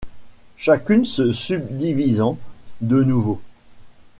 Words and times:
Chacune 0.57 1.05
se 1.05 1.31
subdivisant 1.31 2.39
de 2.79 3.03
nouveau. 3.03 3.39